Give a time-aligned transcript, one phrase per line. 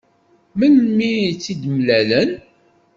[0.57, 2.29] Melmi i tt-id-mlalen?